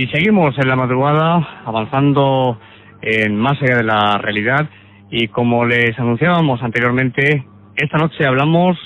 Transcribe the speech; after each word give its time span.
Y 0.00 0.06
seguimos 0.06 0.56
en 0.56 0.66
la 0.66 0.76
madrugada 0.76 1.60
avanzando 1.66 2.58
en 3.02 3.36
más 3.36 3.60
allá 3.60 3.76
de 3.76 3.82
la 3.82 4.16
realidad 4.16 4.66
y 5.10 5.28
como 5.28 5.66
les 5.66 5.98
anunciábamos 5.98 6.62
anteriormente, 6.62 7.44
esta 7.76 7.98
noche 7.98 8.24
hablamos 8.24 8.78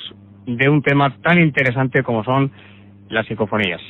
de 0.45 0.69
un 0.69 0.83
tema 0.83 1.17
tan 1.23 1.41
interesante 1.41 2.03
como 2.03 2.25
son 2.25 2.51
las 3.11 3.29
psicofonías. 3.29 3.81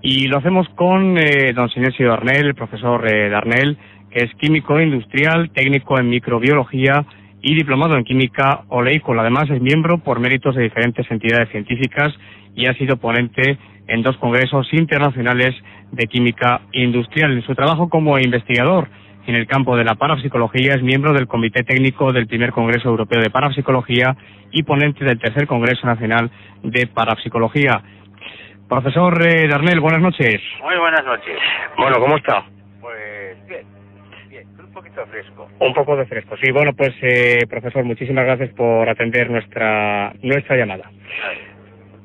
Y 0.00 0.28
lo 0.28 0.38
hacemos 0.38 0.68
con 0.76 1.18
eh, 1.18 1.52
don 1.54 1.70
Sinesio 1.70 2.10
Darnell, 2.10 2.46
el 2.46 2.54
profesor 2.54 3.04
eh, 3.04 3.30
Darnell, 3.30 3.76
que 4.12 4.22
es 4.22 4.32
químico 4.36 4.80
industrial, 4.80 5.50
técnico 5.50 5.98
en 5.98 6.08
microbiología 6.08 7.04
y 7.42 7.56
diplomado 7.56 7.96
en 7.96 8.04
química 8.04 8.60
oleícola. 8.68 9.22
Además 9.22 9.50
es 9.50 9.60
miembro 9.60 9.98
por 9.98 10.20
méritos 10.20 10.54
de 10.54 10.62
diferentes 10.62 11.10
entidades 11.10 11.48
científicas 11.48 12.14
y 12.54 12.66
ha 12.66 12.74
sido 12.74 12.96
ponente 12.98 13.58
en 13.86 14.02
dos 14.02 14.16
congresos 14.18 14.72
internacionales 14.72 15.54
de 15.92 16.06
química 16.06 16.60
industrial. 16.72 17.32
En 17.32 17.42
su 17.42 17.54
trabajo 17.54 17.88
como 17.88 18.18
investigador 18.18 18.88
en 19.26 19.34
el 19.34 19.46
campo 19.46 19.76
de 19.76 19.84
la 19.84 19.94
parapsicología 19.94 20.74
es 20.74 20.82
miembro 20.82 21.12
del 21.12 21.26
Comité 21.26 21.62
Técnico 21.62 22.12
del 22.12 22.26
primer 22.26 22.52
Congreso 22.52 22.88
Europeo 22.88 23.20
de 23.20 23.30
Parapsicología 23.30 24.16
y 24.50 24.62
ponente 24.62 25.04
del 25.04 25.18
tercer 25.18 25.46
Congreso 25.46 25.86
Nacional 25.86 26.30
de 26.62 26.86
Parapsicología. 26.86 27.82
Profesor 28.68 29.26
eh, 29.26 29.48
Darnell, 29.48 29.80
buenas 29.80 30.00
noches. 30.00 30.40
Muy 30.62 30.76
buenas 30.76 31.04
noches. 31.04 31.38
Bueno, 31.76 31.98
¿cómo 32.00 32.16
está? 32.16 32.44
Pues 32.80 33.46
bien, 33.46 33.66
bien, 34.28 34.46
un 34.58 34.72
poquito 34.72 35.06
fresco. 35.06 35.48
Un 35.58 35.74
poco 35.74 35.96
de 35.96 36.06
fresco, 36.06 36.36
sí. 36.42 36.50
Bueno, 36.50 36.72
pues 36.74 36.92
eh, 37.02 37.46
profesor, 37.48 37.84
muchísimas 37.84 38.24
gracias 38.24 38.50
por 38.54 38.88
atender 38.88 39.30
nuestra 39.30 40.12
nuestra 40.22 40.56
llamada. 40.56 40.90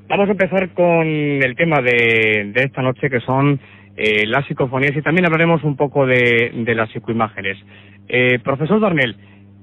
Vamos 0.10 0.28
a 0.28 0.32
empezar 0.32 0.70
con 0.70 1.06
el 1.06 1.56
tema 1.56 1.84
de, 1.84 2.52
de 2.52 2.64
esta 2.64 2.82
noche, 2.82 3.12
que 3.12 3.20
son 3.20 3.60
eh, 3.96 4.26
las 4.26 4.44
psicofonías, 4.48 4.98
y 4.98 5.04
también 5.04 5.28
hablaremos 5.28 5.64
un 5.64 5.78
poco 5.78 6.08
de, 6.08 6.50
de 6.52 6.74
las 6.74 6.90
psicoimágenes. 6.90 7.60
Eh, 8.08 8.40
profesor 8.40 8.80
Darnell, 8.80 9.16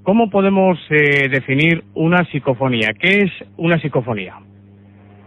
¿cómo 0.04 0.30
podemos 0.30 0.78
eh, 0.88 1.28
definir 1.28 1.82
una 1.94 2.24
psicofonía? 2.26 2.94
¿Qué 2.94 3.22
es 3.22 3.32
una 3.56 3.80
psicofonía? 3.80 4.36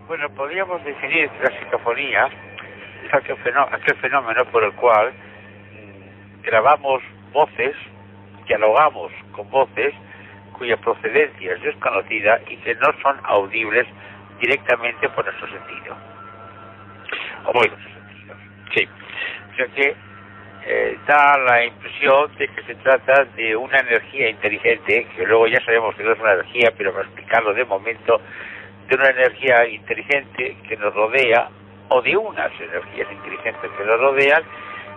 Bueno, 0.08 0.30
podríamos 0.30 0.82
definir 0.86 1.30
la 1.44 1.50
psicofonía 1.60 2.30
aquel 3.12 3.36
fenómeno, 3.40 3.76
aquel 3.76 3.98
fenómeno 3.98 4.46
por 4.54 4.64
el 4.64 4.72
cual 4.72 5.12
mm, 5.12 6.44
grabamos 6.44 7.04
voces, 7.34 7.76
dialogamos 8.48 9.12
con 9.34 9.50
voces 9.50 9.94
cuya 10.54 10.78
procedencia 10.78 11.54
es 11.56 11.62
desconocida 11.62 12.40
y 12.50 12.56
que 12.58 12.74
no 12.76 12.88
son 13.02 13.18
audibles 13.24 13.86
directamente 14.40 15.10
por 15.10 15.26
nuestro 15.26 15.48
sentido. 15.48 15.96
O 17.46 17.52
por 17.52 17.68
nuestros 17.68 17.94
sentidos. 17.94 18.38
Sí. 18.74 18.88
O 19.52 19.56
sea 19.56 19.68
que 19.68 19.96
eh, 20.66 21.00
da 21.08 21.38
la 21.38 21.66
impresión 21.66 22.30
de 22.38 22.48
que 22.48 22.62
se 22.64 22.76
trata 22.76 23.26
de 23.36 23.56
una 23.56 23.80
energía 23.80 24.30
inteligente, 24.30 25.08
que 25.16 25.26
luego 25.26 25.48
ya 25.48 25.60
sabemos 25.66 25.96
que 25.96 26.04
no 26.04 26.12
es 26.12 26.20
una 26.20 26.34
energía, 26.34 26.72
pero 26.78 26.92
para 26.92 27.06
explicarlo 27.06 27.54
de 27.54 27.66
momento, 27.66 28.22
de 28.88 28.96
una 28.96 29.10
energía 29.10 29.66
inteligente 29.68 30.58
que 30.68 30.78
nos 30.78 30.94
rodea, 30.94 31.50
o 31.90 32.02
de 32.02 32.16
unas 32.16 32.52
energías 32.60 33.12
inteligentes 33.12 33.72
que 33.72 33.84
nos 33.84 34.00
rodean, 34.00 34.44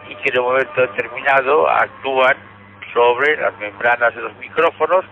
y 0.09 0.15
que 0.17 0.31
en 0.31 0.41
un 0.41 0.47
momento 0.47 0.81
determinado 0.81 1.69
actúan 1.71 2.37
sobre 2.93 3.37
las 3.37 3.57
membranas 3.59 4.15
de 4.15 4.21
los 4.21 4.37
micrófonos 4.37 5.05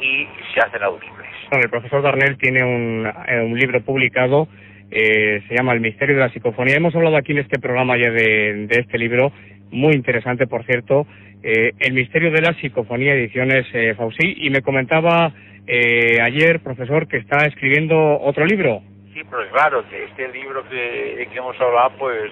y 0.00 0.26
se 0.54 0.60
hacen 0.60 0.82
audibles. 0.82 1.28
Bueno, 1.50 1.64
el 1.64 1.70
profesor 1.70 2.02
Darnell 2.02 2.36
tiene 2.38 2.64
un, 2.64 3.06
eh, 3.06 3.40
un 3.40 3.58
libro 3.58 3.80
publicado, 3.82 4.48
eh, 4.90 5.42
se 5.48 5.54
llama 5.54 5.72
El 5.72 5.80
misterio 5.80 6.14
de 6.16 6.22
la 6.22 6.30
psicofonía. 6.30 6.76
Hemos 6.76 6.94
hablado 6.94 7.16
aquí 7.16 7.32
en 7.32 7.38
este 7.38 7.58
programa 7.58 7.96
ya 7.96 8.10
de, 8.10 8.66
de 8.66 8.80
este 8.80 8.98
libro, 8.98 9.32
muy 9.70 9.94
interesante, 9.94 10.46
por 10.46 10.64
cierto, 10.64 11.06
eh, 11.42 11.72
El 11.78 11.92
misterio 11.92 12.30
de 12.30 12.40
la 12.40 12.54
psicofonía, 12.54 13.14
ediciones 13.14 13.66
eh, 13.72 13.94
Fausí, 13.96 14.34
y 14.38 14.50
me 14.50 14.62
comentaba 14.62 15.32
eh, 15.66 16.20
ayer, 16.20 16.60
profesor, 16.60 17.06
que 17.08 17.18
está 17.18 17.46
escribiendo 17.46 18.18
otro 18.20 18.44
libro. 18.44 18.82
Sí, 19.14 19.20
pero 19.30 19.48
claro, 19.50 19.84
que 19.88 20.04
este 20.04 20.28
libro 20.28 20.68
que, 20.68 21.28
que 21.30 21.38
hemos 21.38 21.58
hablado, 21.60 21.92
pues 21.98 22.30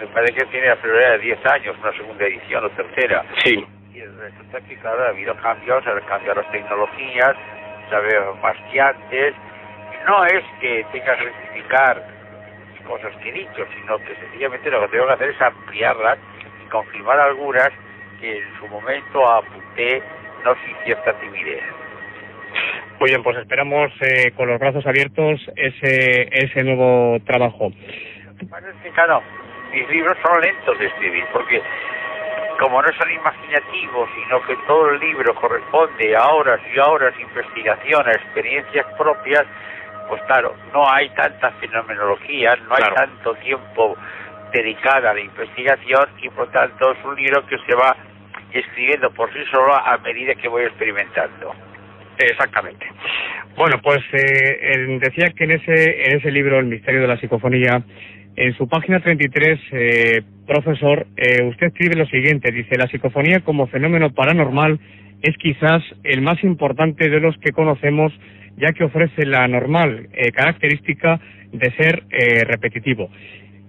me 0.00 0.06
parece 0.08 0.34
que 0.34 0.44
tiene 0.46 0.68
alrededor 0.68 1.18
de 1.18 1.24
10 1.26 1.46
años, 1.46 1.76
una 1.82 1.92
segunda 1.92 2.24
edición 2.24 2.64
o 2.64 2.70
tercera. 2.70 3.24
Sí. 3.44 3.64
Y 3.96 4.04
resulta 4.04 4.60
que, 4.60 4.76
claro, 4.76 5.04
ha 5.04 5.08
habido 5.08 5.34
cambios, 5.36 5.86
han 5.86 5.98
cambiado 6.00 6.42
las 6.42 6.52
tecnologías, 6.52 7.34
saber 7.88 8.20
más 8.42 8.54
que 8.70 8.78
antes. 8.78 9.34
No 10.06 10.22
es 10.26 10.44
que 10.60 10.84
tenga 10.92 11.16
que 11.16 11.24
rectificar 11.24 12.04
cosas 12.86 13.16
que 13.22 13.30
he 13.30 13.32
dicho, 13.32 13.66
sino 13.74 13.96
que 14.00 14.14
sencillamente 14.16 14.70
lo 14.70 14.82
que 14.82 14.88
tengo 14.88 15.06
que 15.06 15.12
hacer 15.14 15.30
es 15.30 15.40
ampliarlas 15.40 16.18
y 16.62 16.68
confirmar 16.68 17.20
algunas 17.20 17.70
que 18.20 18.36
en 18.36 18.58
su 18.58 18.68
momento 18.68 19.30
apunté 19.30 20.02
no 20.44 20.54
sin 20.56 20.76
cierta 20.84 21.14
timidez. 21.14 21.64
Muy 23.00 23.08
bien, 23.08 23.22
pues 23.22 23.38
esperamos 23.38 23.90
eh, 24.02 24.30
con 24.36 24.48
los 24.48 24.60
brazos 24.60 24.86
abiertos 24.86 25.40
ese, 25.56 26.28
ese 26.32 26.62
nuevo 26.64 27.18
trabajo. 27.24 27.70
Lo 28.26 28.36
que 28.36 28.44
pasa 28.44 28.68
es 28.68 28.76
que, 28.82 28.90
claro, 28.90 29.22
mis 29.72 29.88
libros 29.88 30.18
son 30.22 30.38
lentos 30.42 30.78
de 30.78 30.84
escribir, 30.84 31.24
porque 31.32 31.62
como 32.58 32.82
no 32.82 32.88
son 32.92 33.10
imaginativos, 33.10 34.08
sino 34.14 34.42
que 34.42 34.56
todo 34.66 34.90
el 34.90 35.00
libro 35.00 35.34
corresponde 35.34 36.16
a 36.16 36.28
horas 36.28 36.60
y 36.74 36.78
horas 36.78 37.16
de 37.16 37.22
investigación, 37.22 38.06
a 38.06 38.12
experiencias 38.12 38.86
propias, 38.98 39.44
pues 40.08 40.22
claro, 40.22 40.54
no 40.72 40.88
hay 40.90 41.08
tanta 41.10 41.50
fenomenología, 41.52 42.56
no 42.68 42.74
hay 42.74 42.94
tanto 42.94 43.34
tiempo 43.36 43.96
dedicado 44.52 45.08
a 45.08 45.14
la 45.14 45.20
investigación 45.20 46.08
y 46.22 46.28
por 46.30 46.50
tanto 46.50 46.92
es 46.92 47.04
un 47.04 47.16
libro 47.16 47.46
que 47.46 47.58
se 47.58 47.74
va 47.74 47.96
escribiendo 48.52 49.10
por 49.10 49.32
sí 49.32 49.40
solo 49.50 49.74
a 49.74 49.98
medida 49.98 50.34
que 50.34 50.48
voy 50.48 50.64
experimentando. 50.64 51.54
Exactamente. 52.18 52.86
Bueno, 53.56 53.80
pues 53.82 54.00
eh, 54.12 54.98
decía 55.00 55.30
que 55.36 55.44
en 55.44 55.52
ese, 55.52 56.08
en 56.08 56.18
ese 56.18 56.30
libro, 56.30 56.58
El 56.58 56.66
misterio 56.66 57.02
de 57.02 57.08
la 57.08 57.18
psicofonía, 57.18 57.82
en 58.36 58.54
su 58.56 58.68
página 58.68 59.00
33, 59.00 59.60
eh, 59.72 60.22
profesor, 60.46 61.06
eh, 61.16 61.42
usted 61.44 61.68
escribe 61.68 61.96
lo 61.96 62.06
siguiente, 62.06 62.52
dice, 62.52 62.76
la 62.76 62.86
psicofonía 62.86 63.40
como 63.40 63.66
fenómeno 63.66 64.10
paranormal 64.12 64.78
es 65.22 65.36
quizás 65.38 65.82
el 66.04 66.20
más 66.20 66.42
importante 66.44 67.08
de 67.08 67.20
los 67.20 67.36
que 67.38 67.52
conocemos, 67.52 68.12
ya 68.56 68.72
que 68.72 68.84
ofrece 68.84 69.24
la 69.24 69.48
normal 69.48 70.08
eh, 70.12 70.32
característica 70.32 71.18
de 71.52 71.70
ser 71.72 72.04
eh, 72.10 72.44
repetitivo. 72.44 73.10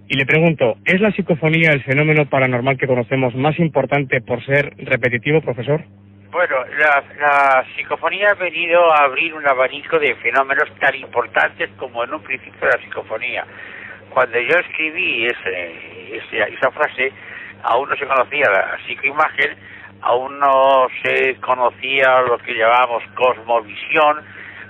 Y 0.06 0.16
le 0.16 0.26
pregunto, 0.26 0.76
¿es 0.84 1.00
la 1.00 1.12
psicofonía 1.12 1.70
el 1.70 1.82
fenómeno 1.82 2.26
paranormal 2.26 2.78
que 2.78 2.86
conocemos 2.86 3.34
más 3.34 3.58
importante 3.58 4.20
por 4.20 4.44
ser 4.44 4.74
repetitivo, 4.78 5.40
profesor? 5.40 5.82
Bueno, 6.30 6.56
la, 6.78 7.02
la 7.18 7.64
psicofonía 7.74 8.30
ha 8.30 8.34
venido 8.34 8.92
a 8.92 9.04
abrir 9.04 9.32
un 9.34 9.46
abanico 9.46 9.98
de 9.98 10.14
fenómenos 10.16 10.68
tan 10.78 10.94
importantes 10.94 11.70
como 11.78 12.04
en 12.04 12.12
un 12.12 12.22
principio 12.22 12.68
la 12.68 12.78
psicofonía. 12.82 13.46
Cuando 14.10 14.38
yo 14.38 14.58
escribí 14.58 15.26
ese, 15.26 16.22
esa 16.54 16.70
frase, 16.70 17.12
aún 17.62 17.88
no 17.88 17.96
se 17.96 18.06
conocía 18.06 18.50
la 18.50 18.78
psicoimagen, 18.86 19.56
aún 20.02 20.38
no 20.38 20.86
se 21.02 21.36
conocía 21.40 22.20
lo 22.22 22.38
que 22.38 22.54
llamamos 22.54 23.02
cosmovisión, 23.14 24.24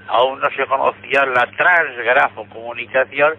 aún 0.09 0.41
no 0.41 0.51
se 0.51 0.67
conocía 0.67 1.25
la 1.27 1.47
transgrafocomunicación 1.57 3.35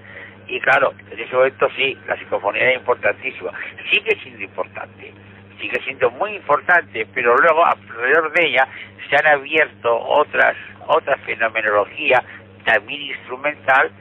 Y 0.48 0.60
claro, 0.62 0.94
en 1.12 1.19
ese 1.19 1.36
momento 1.36 1.68
sí, 1.75 1.98
la 2.07 2.18
psicofonía 2.18 2.63
era 2.63 2.74
importantísima. 2.74 3.52
Sigue 3.92 4.18
siendo 4.22 4.44
importante, 4.44 5.13
sigue 5.60 5.80
siendo 5.84 6.10
muy 6.12 6.36
importante, 6.36 7.07
pero 7.13 7.36
luego 7.38 7.66
alrededor 7.66 8.31
de 8.34 8.48
ella 8.48 8.68
se 9.10 9.16
han 9.16 9.28
abierto 9.28 10.00
otras, 10.00 10.56
otra 10.88 11.18
fenomenología, 11.18 12.24
también 12.66 13.02
instrumental, 13.02 13.92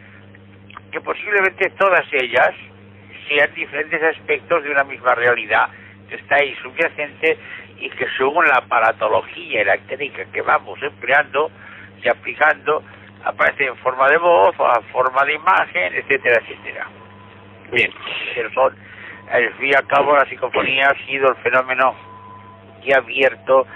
que 0.90 1.00
posiblemente 1.00 1.70
todas 1.70 2.04
ellas 2.12 2.54
sean 3.28 3.52
diferentes 3.54 4.02
aspectos 4.02 4.62
de 4.62 4.70
una 4.70 4.84
misma 4.84 5.14
realidad 5.14 5.68
que 6.08 6.16
está 6.16 6.36
ahí 6.36 6.54
subyacente 6.62 7.38
y 7.78 7.90
que 7.90 8.06
según 8.16 8.46
la 8.46 8.56
aparatología 8.56 9.62
y 9.62 9.64
la 9.64 9.78
técnica 9.78 10.24
que 10.32 10.42
vamos 10.42 10.82
empleando 10.82 11.50
y 12.02 12.08
aplicando, 12.08 12.82
aparece 13.24 13.66
en 13.66 13.76
forma 13.76 14.08
de 14.08 14.16
voz 14.18 14.54
o 14.58 14.76
en 14.76 14.84
forma 14.84 15.24
de 15.24 15.34
imagen, 15.34 15.94
etcétera, 15.94 16.40
etcétera. 16.40 16.86
Bien, 17.70 17.92
pero 18.34 18.52
son, 18.52 18.74
al 19.30 19.52
fin 19.54 19.68
y 19.68 19.74
al 19.74 19.86
cabo, 19.86 20.16
la 20.16 20.24
psicofonía 20.26 20.88
ha 20.88 21.06
sido 21.06 21.28
el 21.28 21.36
fenómeno 21.36 21.94
que 22.82 22.94
ha 22.94 22.98
abierto 22.98 23.66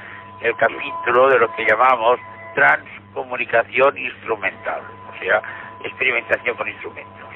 el 0.41 0.57
capítulo 0.57 1.29
de 1.29 1.39
lo 1.39 1.55
que 1.55 1.65
llamamos 1.67 2.19
transcomunicación 2.55 3.99
instrumental, 3.99 4.81
o 5.11 5.19
sea, 5.19 5.43
experimentación 5.85 6.57
con 6.57 6.69
instrumentos. 6.69 7.33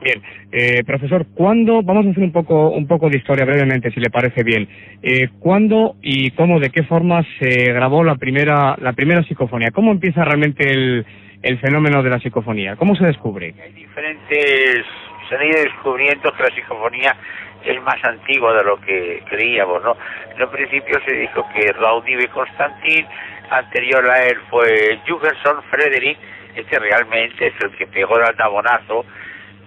Bien, 0.00 0.22
eh, 0.52 0.84
profesor, 0.84 1.26
¿cuándo, 1.34 1.82
vamos 1.82 2.06
a 2.06 2.10
hacer 2.10 2.22
un 2.22 2.32
poco, 2.32 2.68
un 2.68 2.86
poco 2.86 3.08
de 3.08 3.16
historia 3.16 3.46
brevemente, 3.46 3.90
si 3.90 3.98
le 3.98 4.10
parece 4.10 4.42
bien, 4.42 4.68
eh, 5.02 5.28
¿cuándo 5.40 5.96
y 6.02 6.32
cómo, 6.32 6.60
de 6.60 6.70
qué 6.70 6.82
forma 6.82 7.24
se 7.38 7.72
grabó 7.72 8.04
la 8.04 8.16
primera, 8.16 8.76
la 8.78 8.92
primera 8.92 9.22
psicofonía? 9.22 9.70
¿Cómo 9.70 9.92
empieza 9.92 10.22
realmente 10.22 10.70
el, 10.70 11.06
el 11.42 11.58
fenómeno 11.60 12.02
de 12.02 12.10
la 12.10 12.20
psicofonía? 12.20 12.76
¿Cómo 12.76 12.94
se 12.94 13.06
descubre? 13.06 13.54
Hay 13.62 13.72
diferentes, 13.72 14.84
se 15.28 15.34
han 15.34 15.46
ido 15.46 15.62
descubriendo 15.62 16.30
que 16.32 16.42
la 16.42 16.50
psicofonía 16.50 17.16
es 17.64 17.82
más 17.82 18.02
antigua 18.04 18.52
de 18.54 18.64
lo 18.64 18.80
que 18.80 19.22
creíamos, 19.30 19.82
¿no? 19.82 19.96
En 20.36 20.42
un 20.42 20.50
principio 20.50 21.00
se 21.06 21.12
dijo 21.12 21.44
que 21.54 21.72
Raudive 21.72 22.28
Constantin, 22.28 23.06
anterior 23.50 24.08
a 24.10 24.26
él 24.26 24.36
fue 24.50 24.98
Jugerson 25.08 25.62
Frederick, 25.70 26.18
este 26.56 26.78
realmente 26.78 27.48
es 27.48 27.54
el 27.62 27.70
que 27.76 27.86
pegó 27.86 28.16
el 28.18 28.24
aldabonazo 28.24 29.04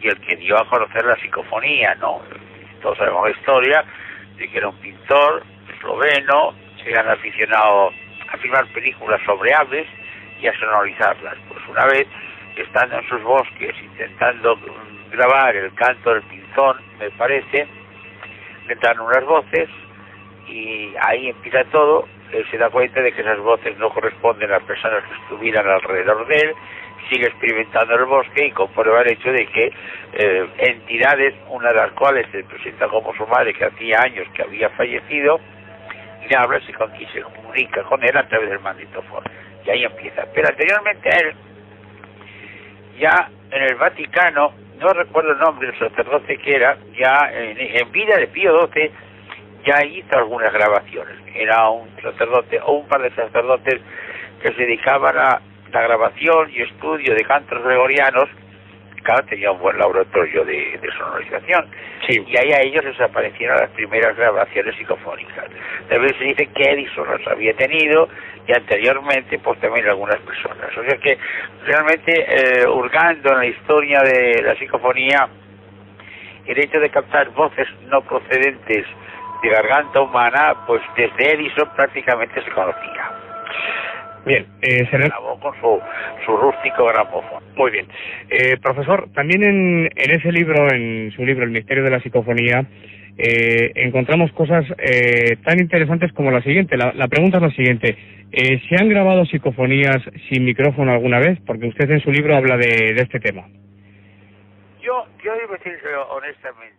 y 0.02 0.08
el 0.08 0.20
que 0.22 0.36
dio 0.38 0.58
a 0.58 0.68
conocer 0.68 1.06
la 1.06 1.16
psicofonía, 1.18 1.96
¿no? 1.96 2.22
Todos 2.82 2.98
sabemos 2.98 3.30
la 3.30 3.38
historia 3.38 3.86
de 4.38 4.50
que 4.50 4.58
era 4.58 4.70
un 4.70 4.78
pintor 4.78 5.44
esloveno, 5.74 6.54
se 6.84 6.98
han 6.98 7.08
aficionado 7.10 7.92
a 8.32 8.38
filmar 8.38 8.66
películas 8.74 9.22
sobre 9.26 9.54
aves 9.54 9.88
y 10.42 10.48
a 10.48 10.60
sonorizarlas. 10.60 11.36
Pues 11.48 11.60
una 11.68 11.86
vez, 11.86 12.08
estando 12.56 12.98
en 12.98 13.10
sus 13.10 13.22
bosques 13.24 13.76
intentando 13.82 14.58
grabar 15.12 15.56
el 15.56 15.74
canto 15.76 16.14
del 16.14 16.24
pinzón, 16.24 16.78
me 17.00 17.10
parece, 17.12 17.68
le 18.68 18.76
dan 18.76 19.00
unas 19.00 19.24
voces 19.26 19.70
y 20.48 20.94
ahí 21.02 21.30
empieza 21.30 21.64
todo. 21.66 22.08
Él 22.32 22.46
se 22.52 22.58
da 22.58 22.70
cuenta 22.70 23.02
de 23.02 23.12
que 23.12 23.22
esas 23.22 23.40
voces 23.40 23.78
no 23.78 23.90
corresponden 23.90 24.50
a 24.50 24.60
las 24.60 24.64
personas 24.64 25.04
que 25.04 25.16
estuvieran 25.24 25.68
alrededor 25.68 26.28
de 26.28 26.36
él 26.36 26.56
sigue 27.10 27.28
experimentando 27.28 27.96
el 27.96 28.06
bosque 28.06 28.46
y 28.46 28.52
comprueba 28.52 29.02
el 29.02 29.12
hecho 29.12 29.32
de 29.32 29.46
que 29.48 29.74
eh, 30.14 30.48
entidades, 30.58 31.36
una 31.50 31.70
de 31.70 31.76
las 31.76 31.92
cuales 31.92 32.28
se 32.32 32.44
presenta 32.44 32.88
como 32.88 33.14
su 33.16 33.26
madre, 33.28 33.54
que 33.54 33.66
hacía 33.66 34.00
años 34.02 34.28
que 34.34 34.44
había 34.44 34.70
fallecido, 34.70 35.40
le 36.30 36.38
habla 36.38 36.60
y 36.68 36.74
con, 36.74 36.92
se 36.98 37.22
comunica 37.22 37.84
con 37.84 38.04
él 38.04 38.16
a 38.16 38.28
través 38.28 38.50
del 38.50 38.60
magnetofón. 38.60 39.24
Y 39.66 39.70
ahí 39.70 39.84
empieza. 39.84 40.26
Pero 40.34 40.48
anteriormente 40.50 41.10
él, 41.10 41.34
ya 43.00 43.30
en 43.52 43.64
el 43.64 43.76
Vaticano, 43.76 44.54
no 44.80 44.94
recuerdo 44.94 45.32
el 45.32 45.40
nombre 45.40 45.68
del 45.68 45.80
sacerdote 45.80 46.38
que 46.38 46.56
era, 46.56 46.78
ya 46.98 47.32
en, 47.34 47.92
vida 47.92 48.18
de 48.18 48.28
Pío 48.28 48.68
XII, 48.68 48.92
ya 49.70 49.86
hizo 49.86 50.18
algunas 50.18 50.52
grabaciones. 50.52 51.16
Era 51.36 51.70
un 51.70 51.90
sacerdote 52.02 52.60
o 52.66 52.74
un 52.74 52.88
par 52.88 53.02
de 53.02 53.12
sacerdotes 53.12 53.80
que 54.42 54.52
se 54.54 54.62
dedicaban 54.62 55.18
a 55.18 55.42
la 55.72 55.82
grabación 55.82 56.50
y 56.52 56.62
estudio 56.62 57.14
de 57.14 57.24
cantos 57.24 57.64
gregorianos, 57.64 58.30
claro, 59.04 59.24
tenía 59.26 59.52
un 59.52 59.60
buen 59.60 59.78
laboratorio 59.78 60.44
de, 60.44 60.80
sonorización. 60.98 61.68
Y 62.08 62.38
ahí 62.38 62.52
a 62.52 62.62
ellos 62.62 62.84
les 62.84 63.00
aparecieron 63.00 63.58
las 63.58 63.70
primeras 63.72 64.16
grabaciones 64.18 64.76
psicofónicas. 64.76 65.46
También 65.88 66.18
se 66.18 66.24
dice 66.24 66.48
que 66.48 66.64
Edison 66.64 67.08
las 67.08 67.28
había 67.28 67.54
tenido 67.54 68.10
y 68.48 68.54
anteriormente 68.54 69.38
pues 69.38 69.60
también 69.60 69.88
algunas 69.88 70.20
personas. 70.22 70.76
O 70.76 70.84
sea 70.84 70.98
que 70.98 71.18
realmente 71.66 72.26
eh, 72.28 72.68
hurgando 72.68 73.34
en 73.34 73.38
la 73.38 73.46
historia 73.46 74.02
de 74.02 74.42
la 74.42 74.56
psicofonía, 74.56 75.30
el 76.48 76.58
hecho 76.58 76.80
de 76.80 76.90
captar 76.90 77.30
voces 77.30 77.68
no 77.92 78.02
procedentes 78.02 78.88
de 79.42 79.50
garganta 79.50 80.02
humana, 80.02 80.56
pues 80.68 80.82
desde 80.96 81.34
Edison 81.34 81.70
prácticamente 81.76 82.44
se 82.44 82.52
conocía. 82.52 83.12
Bien, 84.26 84.46
eh, 84.62 84.86
se 84.92 84.98
grabó 84.98 85.40
con 85.40 85.54
su, 85.62 85.80
su 86.26 86.38
rústico 86.38 86.86
gramófono. 86.86 87.42
Muy 87.56 87.72
bien. 87.72 87.88
Eh, 88.30 88.58
profesor, 88.62 89.08
también 89.14 89.44
en, 89.44 89.90
en 89.96 90.12
ese 90.12 90.32
libro, 90.32 90.70
en 90.72 91.12
su 91.16 91.26
libro 91.26 91.46
El 91.46 91.52
misterio 91.52 91.84
de 91.84 91.90
la 91.90 92.02
psicofonía, 92.02 92.66
eh, 93.18 93.72
encontramos 93.76 94.32
cosas 94.34 94.66
eh, 94.78 95.38
tan 95.44 95.60
interesantes 95.60 96.12
como 96.14 96.32
la 96.32 96.42
siguiente. 96.42 96.78
La, 96.78 96.92
la 96.94 97.08
pregunta 97.08 97.38
es 97.38 97.44
la 97.44 97.52
siguiente. 97.52 97.98
Eh, 98.32 98.62
¿Se 98.70 98.76
han 98.80 98.90
grabado 98.90 99.26
psicofonías 99.26 100.04
sin 100.30 100.46
micrófono 100.46 100.92
alguna 100.92 101.20
vez? 101.20 101.40
Porque 101.48 101.68
usted 101.68 101.90
en 101.90 102.02
su 102.02 102.12
libro 102.12 102.36
habla 102.36 102.58
de, 102.58 102.94
de 102.94 103.02
este 103.02 103.20
tema. 103.20 103.48
Yo, 104.82 105.06
yo 105.24 105.34
debo 105.36 105.54
decir 105.54 105.78
honestamente, 106.12 106.79